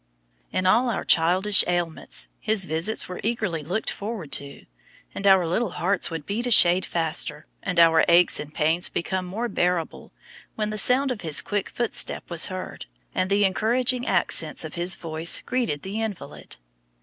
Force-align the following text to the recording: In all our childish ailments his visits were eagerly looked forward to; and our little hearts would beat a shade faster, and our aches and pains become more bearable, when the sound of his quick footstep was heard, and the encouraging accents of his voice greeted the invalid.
In 0.51 0.65
all 0.65 0.89
our 0.89 1.05
childish 1.05 1.63
ailments 1.67 2.27
his 2.39 2.65
visits 2.65 3.07
were 3.07 3.19
eagerly 3.23 3.63
looked 3.63 3.91
forward 3.91 4.31
to; 4.31 4.65
and 5.13 5.27
our 5.27 5.45
little 5.45 5.73
hearts 5.73 6.09
would 6.09 6.25
beat 6.25 6.47
a 6.47 6.49
shade 6.49 6.87
faster, 6.87 7.45
and 7.61 7.79
our 7.79 8.03
aches 8.07 8.39
and 8.39 8.51
pains 8.51 8.89
become 8.89 9.25
more 9.27 9.47
bearable, 9.47 10.11
when 10.55 10.71
the 10.71 10.77
sound 10.79 11.11
of 11.11 11.21
his 11.21 11.43
quick 11.43 11.69
footstep 11.69 12.31
was 12.31 12.47
heard, 12.47 12.87
and 13.13 13.29
the 13.29 13.45
encouraging 13.45 14.07
accents 14.07 14.65
of 14.65 14.73
his 14.73 14.95
voice 14.95 15.43
greeted 15.45 15.83
the 15.83 16.01
invalid. 16.01 16.57